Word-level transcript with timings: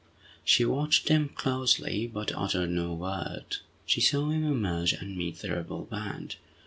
She 0.43 0.65
watched 0.65 1.09
him 1.09 1.29
closely, 1.29 2.07
but 2.11 2.31
uttered 2.35 2.71
no 2.71 2.91
word. 2.91 3.57
She 3.85 4.01
saw 4.01 4.31
him 4.31 4.43
emerge, 4.43 4.93
and 4.93 5.15
meet 5.15 5.41
the 5.41 5.51
rebel 5.51 5.83
band. 5.85 6.37